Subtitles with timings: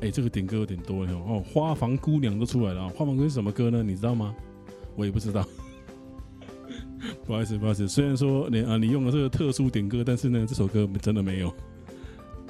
[0.00, 1.44] 哎、欸，这个点歌有点多了哦。
[1.52, 2.88] 花房姑娘都出来了啊！
[2.88, 3.82] 花房姑娘是什么歌呢？
[3.82, 4.34] 你知道吗？
[4.96, 5.46] 我也不知道。
[7.26, 7.86] 不好意思，不好意思。
[7.86, 11.48] 虽然说你啊，你用了这个特殊点歌，但是呢，这首歌真的没有。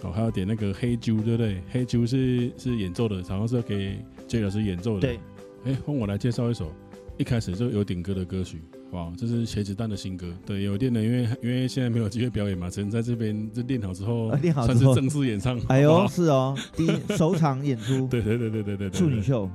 [0.03, 1.61] 哦，还要点那个黑啾，对不对？
[1.71, 3.99] 黑啾是是演奏的，好像是要给
[4.29, 5.01] J 老师演奏的。
[5.01, 5.17] 对。
[5.65, 6.73] 哎、欸，换我来介绍一首
[7.19, 8.63] 一开始就有点歌的歌曲。
[8.93, 10.27] 哇，这是茄子蛋的新歌。
[10.45, 15.59] 对，有点的，因为因为现在没有机会表演嘛，只能在这边就练好之后，练好算是正式演唱。
[15.69, 18.09] 哎呦，是哦，第一 首场演出。
[18.09, 19.49] 对对对对对对，处女秀。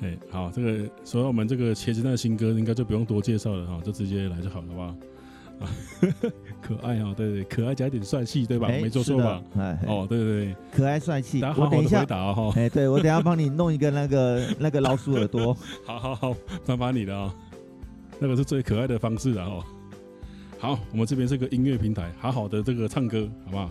[0.00, 4.94] 哎，好，这个说到我们这个茄子蛋的新歌，应该就不用多介绍了哈，就直接来就好了，好不好？
[5.58, 5.66] 啊，
[6.62, 8.68] 可爱啊，对对，可爱加一点帅气，对吧？
[8.68, 9.42] 没做错吧？
[9.88, 11.42] 哦，对对对，可爱帅气。
[11.42, 12.52] 我等一下哈。
[12.54, 15.52] 哎，对我等下帮你弄一个那个那个老鼠耳朵。
[15.84, 16.36] 好好好，
[16.68, 17.34] 麻烦你了啊。
[18.20, 19.62] 那个是最可爱的方式，然后，
[20.58, 23.70] 好，我们这边是个音乐平台，好好的这个唱歌，好不好？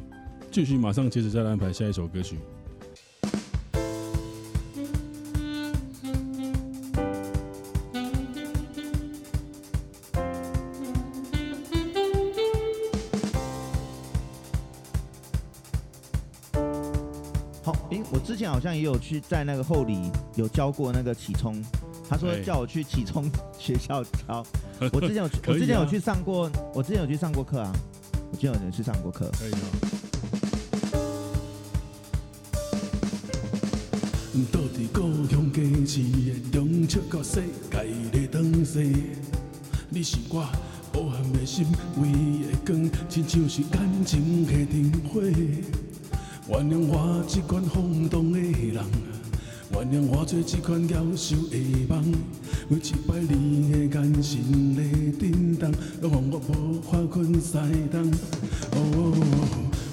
[0.50, 2.38] 继续，马上接着再来安排下一首歌曲。
[17.62, 21.62] 好，诶，我之前好像也有去在那个后里有教过那个起冲。
[22.10, 24.46] 他说叫我去启聪学校教，
[24.94, 27.74] 我之前有，我之前有去上过，我之前有去上过课啊，
[28.32, 29.30] 我之前有去上过课。
[29.38, 29.58] 可以吗？
[34.52, 37.42] 到底故乡家市的中秋到世
[37.72, 37.78] 界
[38.12, 38.94] 的灯西，
[39.90, 40.48] 你是我
[40.94, 41.66] 无限的心，
[41.98, 48.86] 唯一的光，亲像是感情的灯火，原谅我这款冲动的人。
[49.78, 52.12] 原谅我做这款夭寿的梦，
[52.68, 54.40] 每一摆你的眼神
[54.76, 54.82] 在
[55.20, 57.52] 震动，拢让我无法困西
[57.92, 58.12] 东。
[58.72, 58.76] 哦，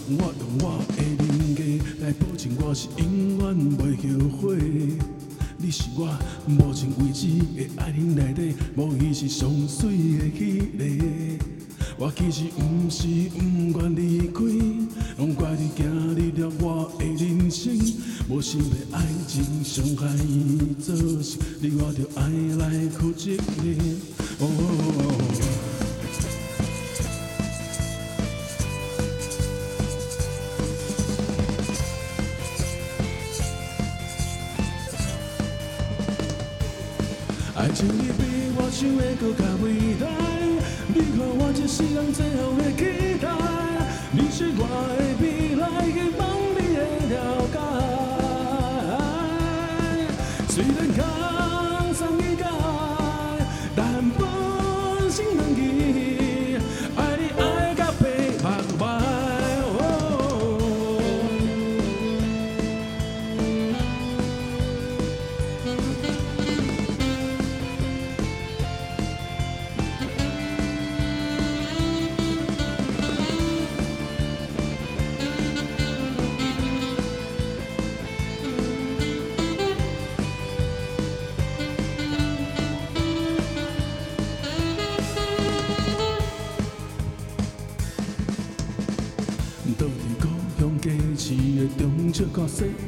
[0.08, 1.60] 我用我的人格
[2.00, 3.44] 来保证我是永远
[3.76, 3.78] 袂
[4.08, 4.58] 后悔。
[5.58, 6.08] 你是我
[6.46, 11.44] 目前为止的爱人内底，无疑是上水的迄个。
[11.96, 13.38] 我其实不是不
[13.80, 14.42] 愿离开，
[15.16, 17.78] 拢怪你走入了我的人生。
[18.28, 18.66] 无想要
[18.98, 22.22] 爱情伤害伊做甚，你我着爱
[22.58, 23.78] 来负责任。
[24.40, 24.42] 哦，
[37.54, 38.20] 爱情你比
[38.56, 39.83] 我想的阁较伟大。
[40.96, 43.26] 你看我这世人最后的期待，
[44.12, 44.62] 你是我
[44.94, 45.66] 的未来，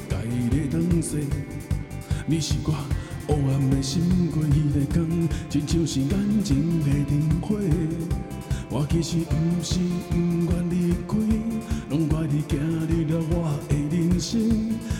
[0.08, 1.24] 看世界的灯饰，
[2.26, 2.74] 你是我
[3.26, 7.58] 黑暗的心过迄个光，亲像是眼睛的灯火。
[8.68, 9.32] 我其实不
[9.62, 9.78] 是
[10.10, 10.16] 不
[10.50, 11.16] 愿离开，
[11.88, 13.34] 拢怪你走入了我
[13.68, 14.40] 的人生。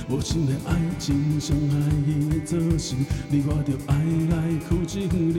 [0.09, 0.71] 无情的爱
[1.01, 1.75] 情伤害
[2.07, 2.97] 伊造成，
[3.29, 3.95] 你我着爱
[4.31, 4.35] 来
[4.69, 5.37] 负责任。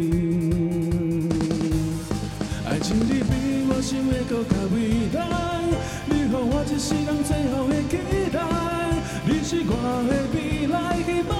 [2.65, 5.17] 爱情你比我想的搁较伟大，
[6.09, 7.95] 你予我一世人最后的期
[8.33, 8.76] 待。
[9.49, 11.36] 是我的未来，希望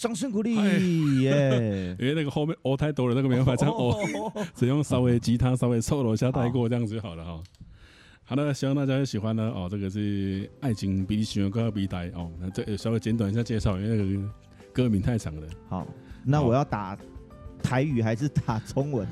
[0.00, 0.54] 掌声鼓励
[1.20, 1.94] 耶！
[2.00, 3.94] 因为那个后面哦太多了，那个没办法唱哦，
[4.54, 7.42] 只用稍微吉他稍微 solo 一下带过这样子就好了哈。
[8.24, 9.68] 好的，希望大家也喜欢呢哦。
[9.70, 12.30] 这个是爱情比你喜欢更要比呆哦。
[12.40, 14.28] 那这稍微简短一下介绍，因为那个
[14.72, 15.46] 歌名太长了。
[15.68, 15.86] 好，
[16.24, 16.96] 那我要打
[17.62, 19.06] 台语还是打中文？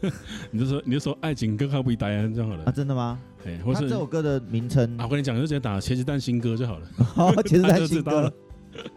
[0.50, 2.64] 你就说你就说爱情更要比呆啊就好了。
[2.64, 3.20] 啊，真的吗？
[3.44, 6.86] 哎，或是这首歌的名称啊，我跟你讲，就直接打茄子蛋新歌就好了。
[6.96, 8.32] 好，茄子蛋 新歌。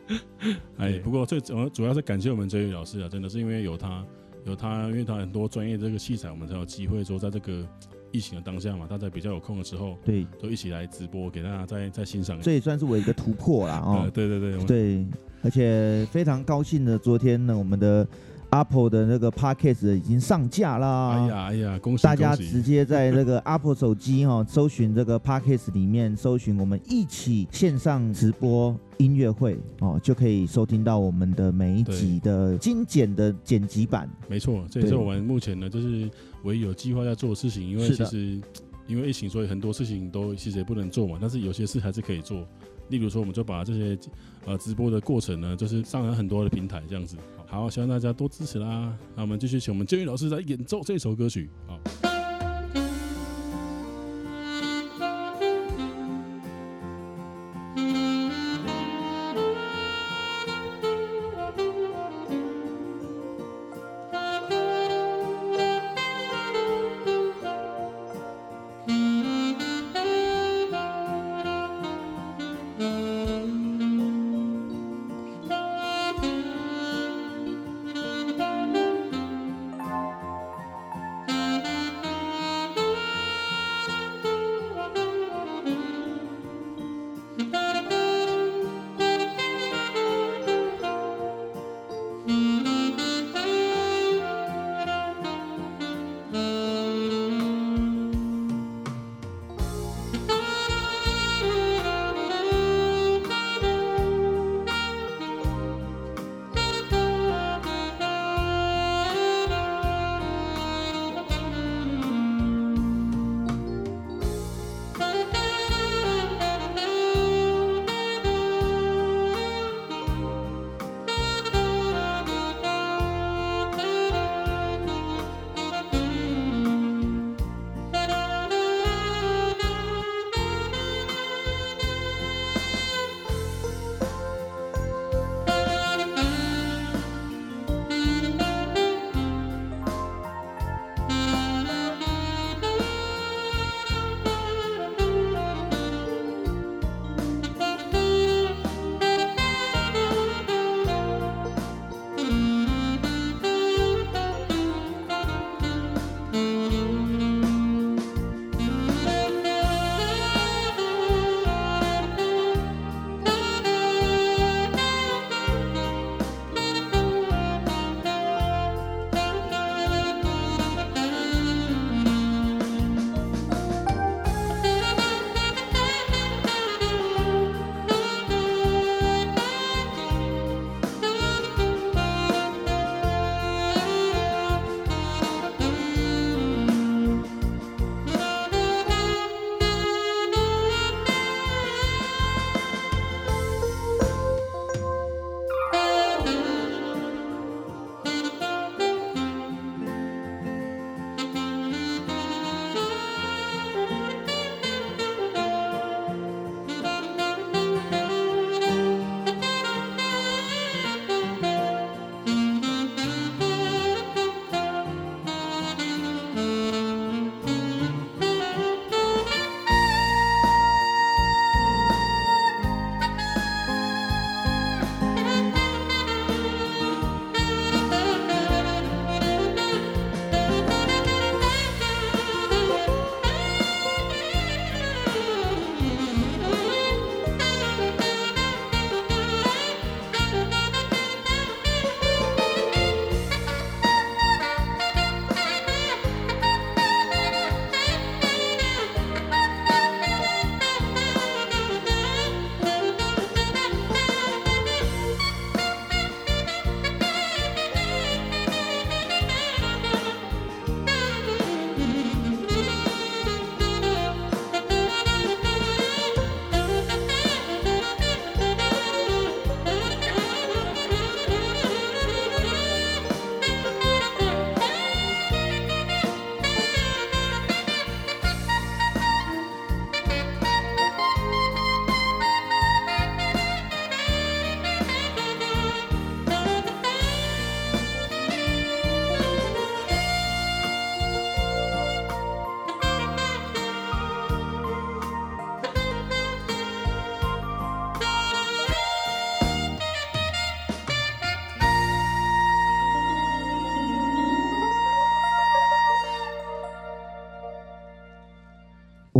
[0.77, 4.05] 哎，不过最主要主要是感谢我们哲宇老师啊，真的是因为有他，
[4.45, 7.67] 有他，因为他很多专业的这个器材，我们才有机会说在这个
[8.11, 12.39] 疫情的当下嘛，大家比较有空的时候，对，都一起来直播给大家再再欣赏。
[12.41, 15.05] 这也算是我一个突破啦，哦，对对对对，
[15.41, 18.07] 而且非常高兴的，昨天呢，我们的。
[18.53, 21.09] Apple 的那个 Podcast 已经上架啦！
[21.11, 34.07] 哎呀哎呀，恭喜大家直接在那个 Apple 手机哈，搜寻这个 Podcast 里面搜寻我们一起线上直播音乐会哦，就可以收听到我们的每一集的精简的剪辑版。
[34.27, 36.07] 没错，这也是我们目前呢，就是
[36.43, 37.67] 唯一有计划要做的事情。
[37.67, 38.39] 因为其实
[38.85, 42.45] 因为疫情，所以很多事情都其实也不能做嘛，但是有些事还是可以做。
[42.89, 43.97] 例如说，我们就把这些
[44.45, 47.17] 呃直播的过程呢，就是上了很多的平台这样子。
[47.45, 48.97] 好，希望大家多支持啦。
[49.15, 51.49] 那我们继续请我们建宇老师来演奏这首歌曲。
[51.67, 52.12] 好。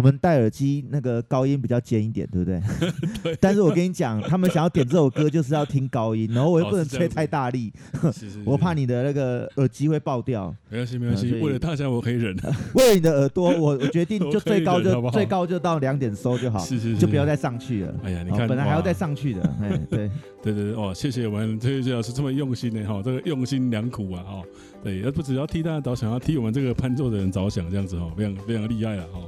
[0.03, 2.61] 们戴耳机那个高音比较尖一点，对不对？
[3.23, 3.37] 对。
[3.39, 7.71] 但是我跟你讲，他们想要点这首歌，就是要听高音，然后我又不能吹太大力，
[8.45, 10.53] 我怕你的那个耳机会爆掉。
[10.69, 12.35] 没关系，没关系，为了大家我可以忍。
[12.75, 17.95] 为了你的耳朵，我我决定就最高就最高就到两点收就好，是是，就不要再上去了。
[18.03, 20.09] 哎呀，你看，本来还要再上去的，哎，对
[20.41, 24.41] 对对对，哦，谢谢我们崔老师这么用心的哈，这个用心良苦啊，哈，
[24.83, 29.21] 对，而不只要替大家着想，要替我们这个伴奏的人着想，这样子哈，非常非常厉害了哈。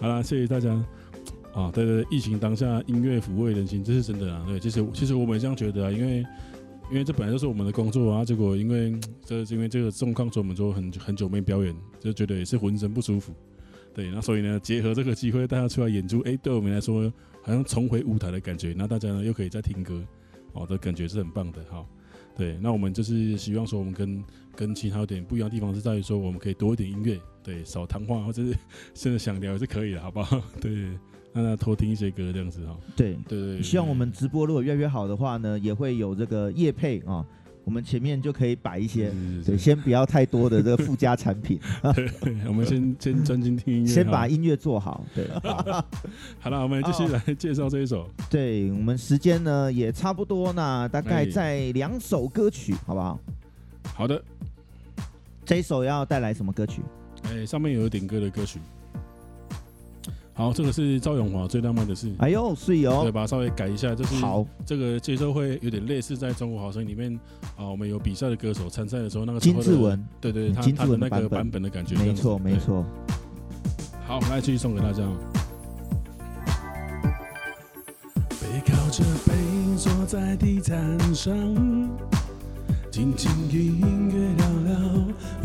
[0.00, 0.72] 好了，谢谢大家
[1.52, 1.72] 啊！
[1.74, 4.44] 对对，疫情当下，音乐抚慰人心，这是真的啊！
[4.46, 6.18] 对，其实其实我们也这样觉得啊，因为
[6.90, 13.32] 因为这本来就是我们的工作啊，结果因为这因为这个状况，所以我们就很很久没表演，就觉得也是浑身不舒服。
[13.92, 17.12] 对，那所以呢，结合这个机会，大家出来演出，哎，对我们来说
[17.42, 18.72] 好像重回舞台的感觉。
[18.76, 20.00] 那大家呢又可以再听歌，
[20.52, 21.84] 哦，这感觉是很棒的哈。
[22.38, 27.20] 对，那我们就是希望说，我们跟跟其他有点不一样的地方是在于说，我们可以多一点音乐。
[27.42, 28.54] 对，少谈话，或者是
[28.94, 30.40] 现在想聊也是可以的，好不好？
[30.60, 30.84] 对，
[31.32, 32.78] 让他偷听一些歌这样子哈。
[32.94, 37.26] 对对对，希望我们直播如果越来越好的话呢，也会有这个夜配啊，
[37.68, 39.12] 我们前面就可以摆一些，
[39.44, 41.60] 对，先不要太多的这个附加产品。
[41.94, 42.10] 对，
[42.46, 45.04] 我们先 先专心听音乐，先把音乐做好。
[45.14, 45.28] 对，
[46.40, 48.08] 好了，我们继续来介绍这一首。
[48.30, 53.20] 对，我们时间呢也差不多，那大概在两首歌曲，好不好？
[53.94, 54.24] 好的，
[55.44, 56.80] 这一首要带来什么歌曲？
[57.24, 58.58] 哎，上面有点歌的歌曲。
[60.38, 62.14] 好，这个是赵永华最浪漫的事。
[62.20, 64.46] 哎呦，是哦，对，把它稍微改一下，就是好。
[64.64, 67.12] 这个节奏会有点类似在中国好声音里面
[67.56, 72.86] 啊，我们有比赛的歌手参赛的时候那个金志文，对对，他他的那个版本的感觉，没错没错。
[74.06, 75.02] 好，来继续送给大家。
[78.30, 79.34] 背靠着背
[79.76, 81.34] 坐在地毯上，
[82.92, 84.78] 静静与音乐，聊聊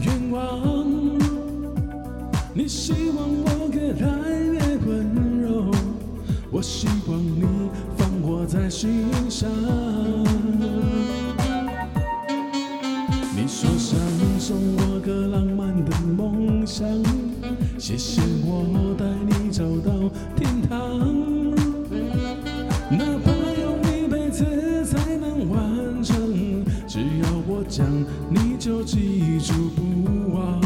[0.05, 0.85] 愿望。
[2.55, 4.22] 你希望我越来越温柔，我
[6.63, 7.45] 希望你
[7.97, 9.49] 放我在心上。
[13.35, 13.99] 你说想
[14.39, 16.87] 送我个浪漫的梦想，
[17.77, 21.01] 谢谢我带你找到天堂。
[22.89, 27.85] 哪怕用一辈子才能完成，只要我讲，
[28.29, 30.62] 你就记住不忘。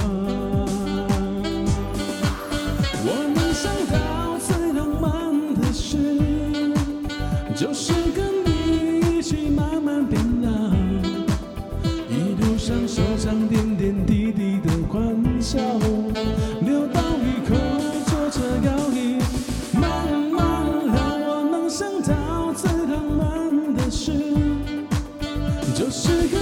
[25.90, 26.37] 手上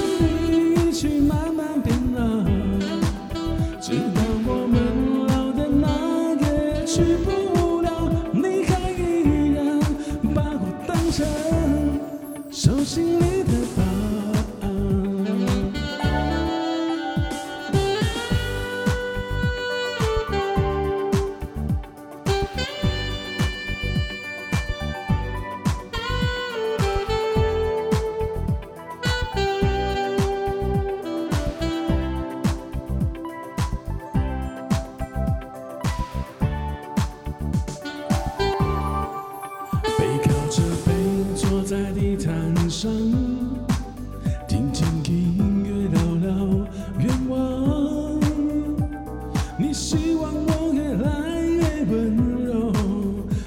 [51.95, 52.73] 温柔。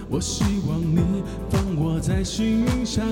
[0.08, 3.04] 我希望你放我在心上。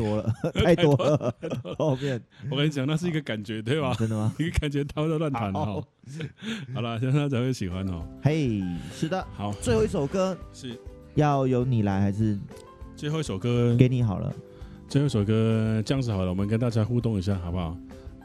[0.04, 1.34] 多了，太多了。
[1.78, 3.94] 后面我跟你讲，那是一个感觉，对吧？
[3.98, 4.34] 真的吗？
[4.40, 5.84] 一个感觉，他们在乱弹哦。
[6.74, 8.06] 好了，希望大家会喜欢哦。
[8.22, 8.62] 嘿，
[8.94, 9.26] 是的。
[9.34, 10.78] 好，最后一首歌是
[11.14, 12.38] 要由你来还是？
[12.96, 14.32] 最后一首歌给你好了。
[14.88, 17.76] 最后一首歌这样子好了，我们跟大家互动一下，好不好？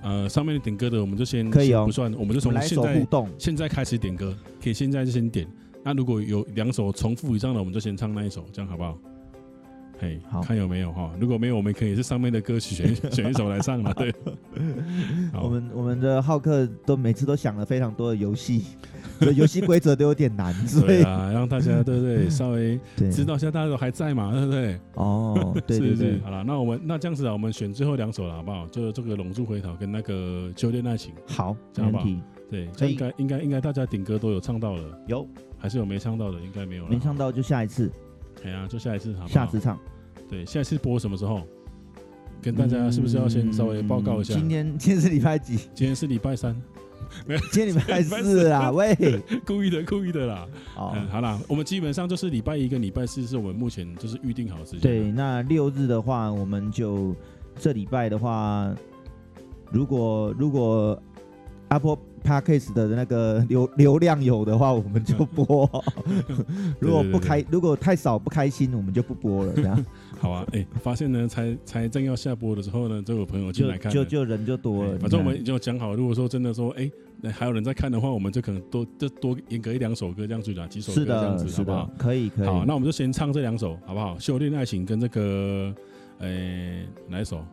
[0.01, 5.48] 呃，上面点歌的我们就先可以哦，不算，我们就从现在互动，现在开始点歌，可以现在就先点。
[5.84, 8.98] 那如果有两首重复以上的，我们就先唱那一首，这样好不好？
[9.99, 11.11] 嘿，好，看有没有哈？
[11.19, 13.93] 如果没有，我们可以是上面的歌曲选 选一首来唱了。
[13.93, 14.13] 对，
[15.41, 18.65] 我们我们的浩克都每次都想了非常多的游戏，
[19.35, 22.29] 游戏规则都有点难，所以啊，让大家对不对？
[22.29, 24.79] 稍微知道一下大家都还在嘛，对不对？
[24.95, 28.67] 哦，对对对，好了，那我们那这样子啊，我们选最后两首了，好不好？
[28.67, 31.13] 就这个《龙珠回头》跟那个《修炼爱情》。
[31.25, 32.03] 好，这样吧？
[32.51, 36.39] 对，这应该应该应该大家顶歌都有唱到了，有还是有没唱到的？
[36.41, 37.89] 应该没有了，没唱到就下一次。
[38.46, 39.27] 对啊，就下一次好不好？
[39.27, 39.77] 下次唱。
[40.29, 41.42] 对，下一次播什么时候？
[42.42, 44.36] 跟大家是不是要先稍微报告一下？
[44.36, 45.58] 今天 今天是礼拜几？
[45.74, 46.55] 今天是礼拜三。
[47.25, 48.70] 没有，今天礼拜四啊！
[48.74, 48.96] 喂，
[49.46, 50.48] 故意的，故意的啦。
[50.75, 54.81] 哦、嗯，好啦，我们基本上就是礼拜一跟礼拜四是我们目前就是预定好的时间。
[54.81, 57.16] 对，那六日的话，我们就
[57.58, 58.74] 这礼拜的话，
[59.72, 61.01] 如果如果
[61.70, 61.98] Apple。
[62.25, 65.70] Podcast 的那个流流量有的话，我们就播；
[66.79, 69.53] 如果不开，如果太少不开心，我们就不播了。
[69.55, 69.85] 这样
[70.20, 70.44] 好啊？
[70.51, 74.94] 哎、欸，发现呢，才才正要下播的时候呢，就有朋友进来看就，就就人就多了。
[74.94, 76.90] 欸、反正我们已经有讲好，如果说真的说，哎、
[77.22, 81.92] 欸，还有人在看的话，我们就可能多就多严格一两首歌这样子啦，几首歌这样子，是的，好不好？
[81.98, 82.48] 可以可以。
[82.48, 84.18] 好，那我们就先唱这两首，好不好？
[84.18, 85.74] 修炼爱情跟这个，
[86.20, 87.46] 哎、欸，哪一首？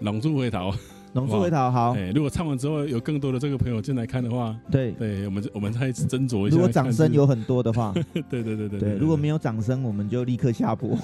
[0.00, 0.72] 龙珠回头。
[1.18, 6.56] 龙珠回头好，哎，如果唱完之后有更多的这个朋友进来看的话，对，对我们我们再斟酌一下。
[6.56, 7.92] 如果掌声有很多的话，
[8.30, 10.96] 对对对对对，如果没有掌声，我们就立刻下播。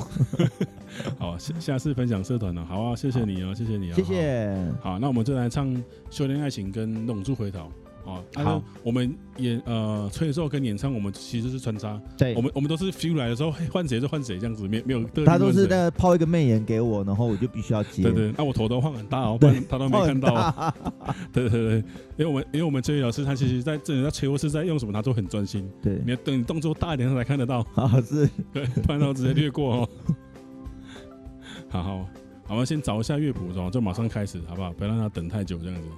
[1.18, 4.56] 好，下下次分享社团了，好啊，谢谢你哦，谢谢你哦，谢谢。
[4.80, 5.66] 好，那我们就来唱
[6.10, 7.60] 《修炼爱情》跟《龙珠回头》。
[8.04, 11.98] 哦，好，我们演呃吹奏跟演唱，我们其实是穿插。
[12.18, 15.02] 对，我们我们都是 feel 来的时候，换谁就换谁这样子，没没有。
[15.24, 18.02] 他都是在抛一个媚眼给我，然后我就必须要接。
[18.02, 20.74] 对对，那我头都晃很大哦，不然他都没 看到。
[21.32, 21.76] 对对对，
[22.18, 25.66] 因为我们因为我们这位老师他其实在这里在吹或是在用什么，他都很专心。
[25.82, 27.60] 对，你要等你动作大一点他才看得到。
[27.74, 29.88] 啊，是，对，不然他直接略过哦。
[31.70, 32.08] 好好，好，
[32.50, 34.72] 我们先找一下乐谱，然后就马上开始，好不好？
[34.74, 35.88] 不要让他等太久这样子。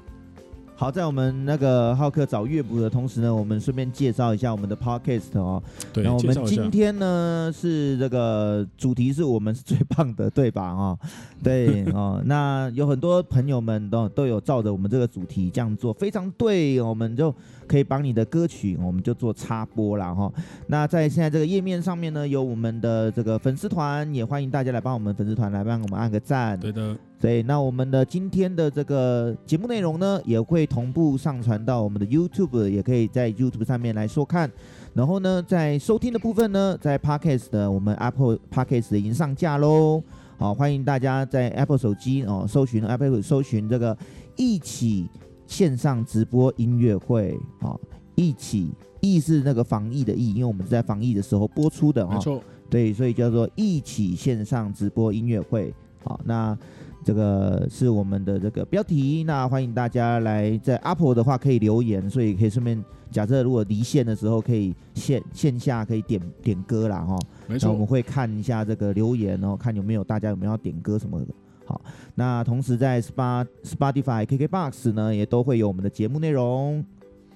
[0.78, 5.62] 好，在我们那个浩克找乐谱的同时呢，我们顺便介绍一下我们的 podcast 哦。
[5.90, 10.70] 对，那我们今天呢是这个主题是我们是最棒的，对吧？
[10.72, 10.98] 哦，
[11.42, 12.22] 对哦。
[12.26, 17.34] 那有很多朋友们都都有照着我们这个主题这样做，非常对，我们就
[17.66, 20.30] 可以帮你的歌曲，我们就做插播了哈。
[20.66, 26.60] 那在现在这个页面上面呢，有我们的这个粉丝团，也欢迎大家来帮我们粉丝团来帮我们按个赞。
[26.60, 26.94] 对的。
[27.18, 34.50] 对，那我们的今天的这个节目内容呢，也会同步上传到我们的 YouTube，也可以在 YouTube 上面来收看。
[34.92, 40.02] 然后呢，在收听的部分呢，在 Podcast 的我们 Apple Podcast 已经上架喽。
[40.36, 43.96] 好，欢迎大家在 Apple 手机哦，搜寻 Apple 搜寻这个
[44.36, 45.08] 一起
[45.46, 47.36] 线上直播音乐会。
[47.60, 47.80] 好，
[48.14, 52.06] 一起意是那个防疫的疫，因为我们是在防疫的时候播出的。
[52.06, 52.42] 没错。
[52.68, 55.72] 对，所以叫做一起线上直播音乐会。
[56.04, 56.56] 好，那。
[57.06, 67.16] 这个是我们的这个标题，那欢迎大家来在 Apple 的话可以留言，所以可以顺便假设如果离线的时候可以线线下可以点点歌啦哈，
[67.46, 71.26] 没错，我们会看一下这个留言哦，看有没有大家有没有要点歌什么的。
[71.64, 71.80] 好，
[72.16, 76.84] 那同时在 Spa Spotify KKBox 呢也都会有我们的节目内容，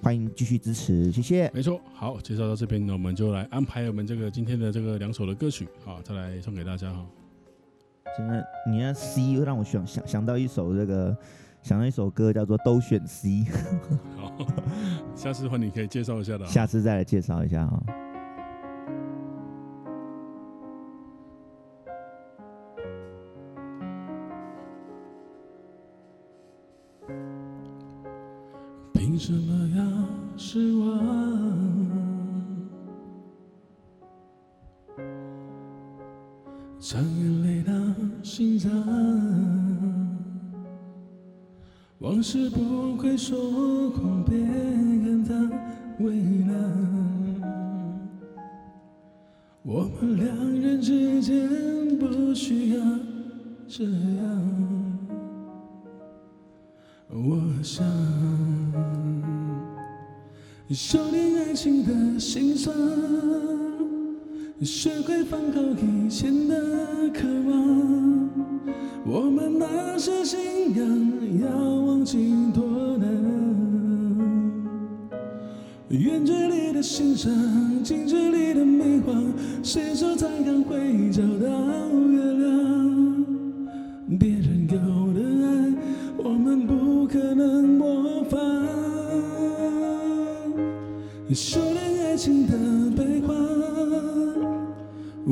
[0.01, 1.49] 欢迎继续支持，谢谢。
[1.53, 7.05] 没错，好，介绍到这边呢，我们就来安排我们这个今天的这个两首的歌曲，好，再来送给大家哈。
[8.17, 11.15] 现在你那 C 让我想想想到一首这个，
[11.61, 13.45] 想到一首歌叫做都选 C。
[14.17, 14.31] 好，
[15.15, 16.45] 下次换你可以介绍一下的。
[16.45, 17.83] 下次再来介绍一下啊。
[28.93, 29.83] 凭什么要
[30.37, 31.51] 失望？
[36.79, 37.71] 将眼泪到
[38.23, 38.71] 心脏，
[41.99, 45.35] 往事不会说谎，别感到
[45.99, 46.55] 为难。
[49.63, 52.83] 我们两人之间不需要
[53.67, 53.91] 这样。
[57.09, 57.85] 我想
[60.69, 63.60] 修炼爱情的心酸。
[64.63, 66.55] 学会放好以前的
[67.11, 68.29] 渴望，
[69.03, 70.39] 我们那些信
[70.75, 70.85] 仰
[71.41, 73.09] 要忘记多难。
[75.89, 77.33] 远距离的欣赏，
[77.83, 83.25] 近距离的迷惘，谁说才刚会找到月亮？
[84.19, 84.77] 别人有
[85.11, 85.73] 的爱，
[86.17, 88.39] 我们不可能模仿。
[91.33, 92.53] 修炼爱情的
[92.95, 93.35] 悲欢，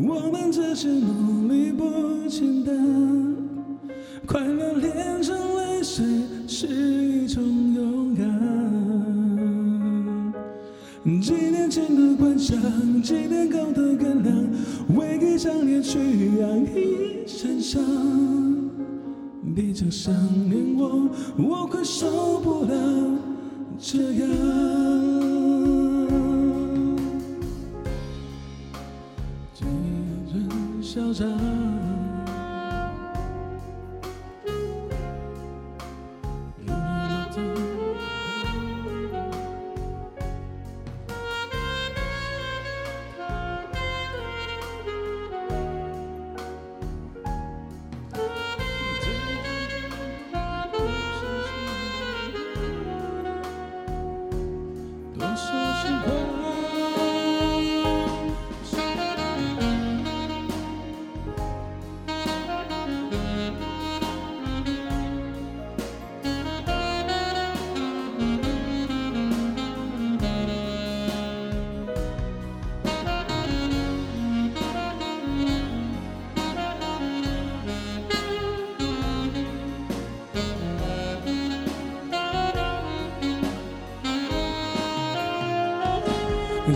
[0.02, 3.36] 我们这些努力不简单。
[4.26, 6.06] 快乐炼成泪水
[6.48, 8.30] 是一种勇敢。
[11.22, 12.58] 几年前的幻想，
[13.02, 14.48] 几年后的原谅，
[14.96, 16.00] 为一张脸去
[16.40, 17.82] 养一身伤。
[19.56, 20.14] 别讲想
[20.50, 22.72] 念我，我快受不了
[23.78, 25.29] 这样。
[31.00, 31.69] 嚣张。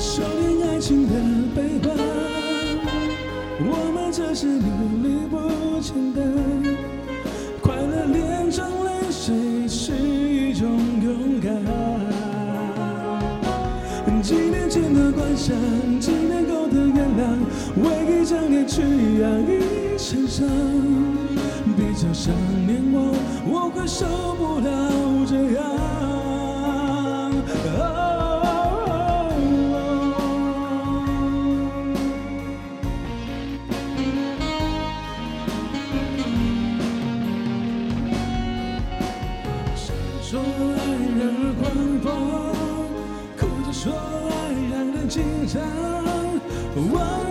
[0.03, 1.13] 修炼爱情的
[1.55, 1.95] 悲欢，
[3.65, 6.21] 我们这是努力不简单。
[7.61, 10.67] 快乐炼成泪水是一种
[11.01, 11.55] 勇敢。
[14.21, 15.55] 几年前的幻想，
[16.01, 17.39] 几年后的原谅，
[17.81, 18.81] 为一张脸去
[19.21, 20.45] 养一身伤。
[21.77, 22.35] 别再想
[22.67, 23.15] 念我，
[23.49, 26.12] 我会受不了这样。
[43.83, 47.22] 说爱让人紧张。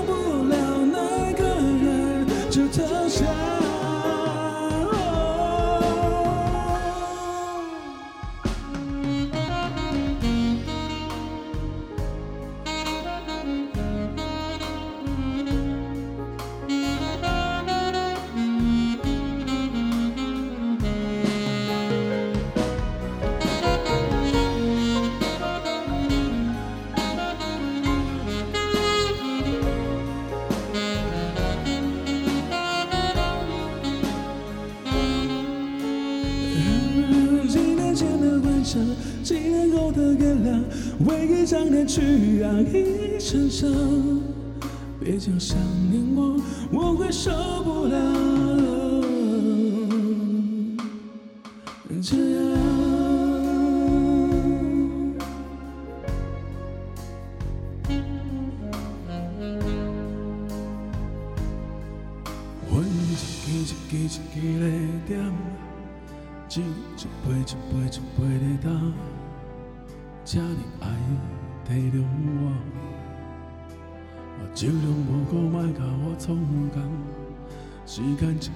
[39.22, 40.62] 几年后的月亮，
[41.06, 43.70] 为一张脸去养一身伤。
[45.00, 45.56] 别讲想
[45.90, 47.30] 念我，我会受
[47.64, 47.96] 不了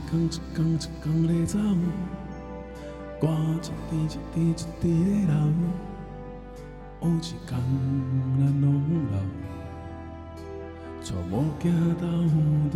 [0.07, 1.59] 一天一天一天的走，
[3.21, 4.83] 汗一滴一滴一滴
[5.27, 5.35] 的流，
[7.01, 7.51] 有一天
[8.39, 8.65] 咱拢
[9.11, 9.15] 老，
[11.03, 11.63] 从某囝
[11.97, 12.03] 斗
[12.71, 12.75] 阵。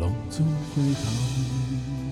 [0.00, 2.03] 浪中回头。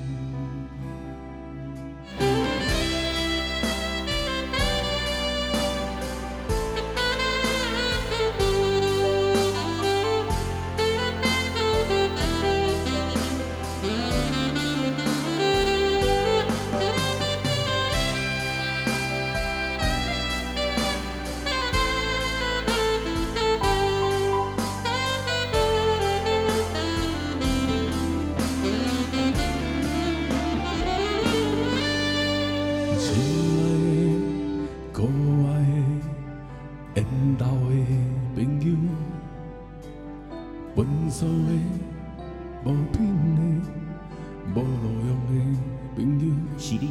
[46.72, 46.88] 比利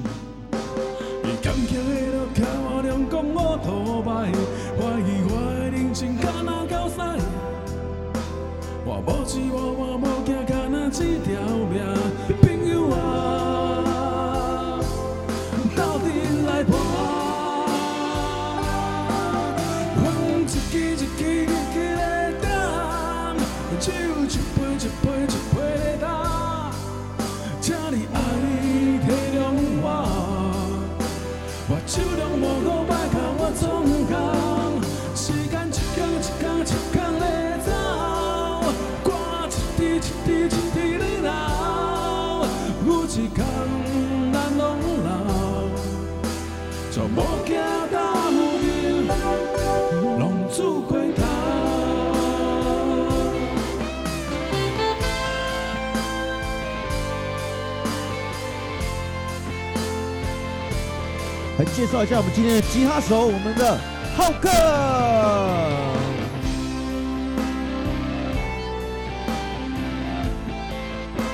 [61.62, 63.78] 来介绍一下我们今天的吉他手，我们的
[64.18, 64.50] 浩克，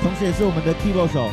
[0.02, 1.30] 同时也是我们的 keyboard 手。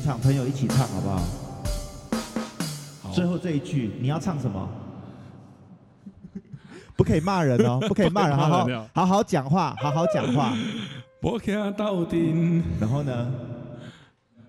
[0.00, 1.18] 我们现场朋友一起唱好不好？
[3.02, 4.66] 好最后这一句你要唱什么？
[6.96, 10.54] 不可以骂人哦， 不可以骂人，好好好好讲话，好好讲话。
[11.22, 13.12] 无惊斗阵，然后呢？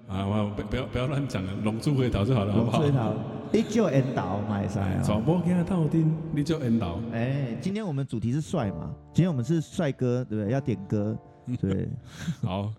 [0.08, 2.80] 啊，我不不要不要乱讲了，龙珠回头就好了，好不好？
[2.80, 3.14] 最好
[3.52, 5.02] 你就引导买赛啊。
[5.04, 6.98] 找无惊斗阵，你就引导。
[7.12, 8.90] 哎，今天我们主题是帅嘛？
[9.14, 10.54] 今天我们是帅哥，对不对？
[10.54, 11.18] 要点歌，
[11.60, 11.90] 对。
[12.42, 12.72] 好，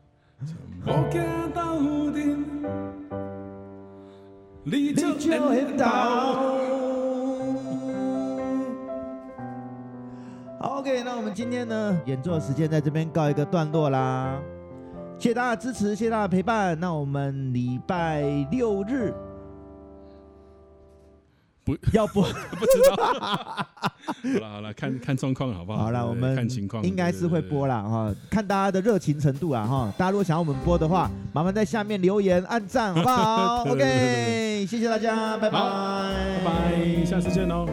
[0.84, 1.22] 我惊
[1.54, 1.60] 斗
[2.10, 2.44] 阵，
[4.64, 5.08] 你就
[5.54, 5.86] 引导。
[10.60, 14.40] OK，那我们今天呢演奏的时间在这边告一个段落啦，
[15.18, 16.78] 谢谢大家支持，谢谢大家陪伴。
[16.78, 19.14] 那我们礼拜六日
[21.64, 22.96] 不 要播，不知道。
[23.06, 25.84] 好了好了，看看状况好不好？
[25.84, 27.74] 好了，我们看情况，应该是会播了。
[27.74, 29.92] 啦哈，看大家的热情程度啊哈。
[29.96, 33.64] 大家如果想要我们播的话，麻烦在下面留言按赞，好不好？
[33.70, 37.66] OK，谢谢大家，拜拜，拜拜，下次见哦。